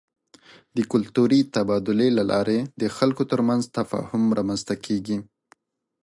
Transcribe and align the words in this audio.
د 0.75 0.77
کلتوري 0.91 1.41
تبادلې 1.55 2.09
له 2.17 2.23
لارې 2.31 2.59
د 2.81 2.83
خلکو 2.97 3.23
ترمنځ 3.31 3.63
تفاهم 3.77 4.23
رامنځته 4.37 4.75
کېږي. 4.85 5.17